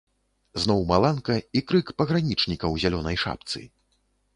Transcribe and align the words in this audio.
Зноў 0.63 0.81
маланка 0.93 1.37
і 1.61 1.65
крык 1.69 1.95
пагранічніка 2.03 2.61
ў 2.73 2.87
зялёнай 2.87 3.17
шапцы. 3.27 3.59